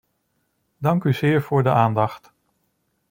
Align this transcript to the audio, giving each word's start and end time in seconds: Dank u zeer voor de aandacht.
Dank 0.77 1.03
u 1.03 1.13
zeer 1.13 1.41
voor 1.41 1.63
de 1.63 1.69
aandacht. 1.69 2.33